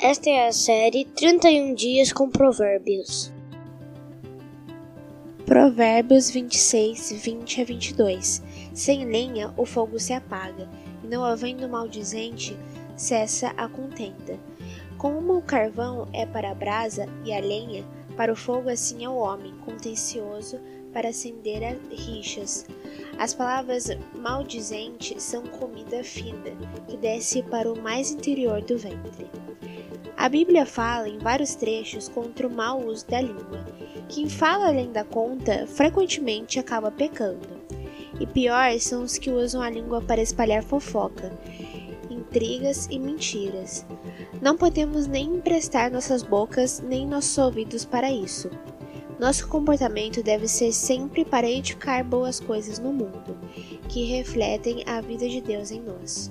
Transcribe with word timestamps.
Esta 0.00 0.30
é 0.30 0.46
a 0.46 0.52
série 0.52 1.04
31 1.04 1.74
Dias 1.74 2.12
com 2.12 2.30
Provérbios. 2.30 3.32
Provérbios 5.44 6.30
26, 6.30 7.20
20 7.20 7.60
a 7.60 7.64
22. 7.64 8.42
Sem 8.72 9.06
lenha 9.06 9.52
o 9.56 9.66
fogo 9.66 9.98
se 9.98 10.12
apaga, 10.12 10.68
e 11.02 11.08
não 11.08 11.24
havendo 11.24 11.68
maldizente, 11.68 12.56
cessa 12.96 13.48
a 13.56 13.66
contenda. 13.68 14.38
Como 14.96 15.36
o 15.36 15.42
carvão 15.42 16.06
é 16.12 16.24
para 16.24 16.52
a 16.52 16.54
brasa 16.54 17.08
e 17.24 17.32
a 17.32 17.40
lenha 17.40 17.84
para 18.16 18.32
o 18.32 18.36
fogo, 18.36 18.68
assim 18.68 19.04
é 19.04 19.08
o 19.08 19.16
homem, 19.16 19.52
contencioso 19.64 20.60
para 20.98 21.10
acender 21.10 21.78
rixas. 21.92 22.66
As 23.20 23.32
palavras 23.32 23.86
maldizentes 24.16 25.22
são 25.22 25.44
comida 25.44 26.02
fina, 26.02 26.50
que 26.88 26.96
desce 26.96 27.40
para 27.40 27.72
o 27.72 27.80
mais 27.80 28.10
interior 28.10 28.60
do 28.62 28.76
ventre. 28.76 29.30
A 30.16 30.28
Bíblia 30.28 30.66
fala 30.66 31.08
em 31.08 31.18
vários 31.18 31.54
trechos 31.54 32.08
contra 32.08 32.48
o 32.48 32.52
mau 32.52 32.84
uso 32.84 33.06
da 33.06 33.20
língua. 33.20 33.64
Quem 34.08 34.28
fala 34.28 34.66
além 34.66 34.90
da 34.90 35.04
conta 35.04 35.68
frequentemente 35.68 36.58
acaba 36.58 36.90
pecando. 36.90 37.46
E 38.18 38.26
pior 38.26 38.76
são 38.80 39.04
os 39.04 39.16
que 39.16 39.30
usam 39.30 39.62
a 39.62 39.70
língua 39.70 40.02
para 40.02 40.20
espalhar 40.20 40.64
fofoca, 40.64 41.30
intrigas 42.28 42.86
e 42.90 42.98
mentiras. 42.98 43.86
Não 44.40 44.56
podemos 44.56 45.06
nem 45.06 45.26
emprestar 45.36 45.90
nossas 45.90 46.22
bocas 46.22 46.80
nem 46.80 47.06
nossos 47.06 47.36
ouvidos 47.38 47.84
para 47.84 48.12
isso. 48.12 48.50
Nosso 49.18 49.48
comportamento 49.48 50.22
deve 50.22 50.46
ser 50.46 50.72
sempre 50.72 51.24
para 51.24 51.50
edificar 51.50 52.04
boas 52.04 52.38
coisas 52.38 52.78
no 52.78 52.92
mundo, 52.92 53.36
que 53.88 54.04
refletem 54.04 54.84
a 54.86 55.00
vida 55.00 55.28
de 55.28 55.40
Deus 55.40 55.72
em 55.72 55.80
nós. 55.80 56.30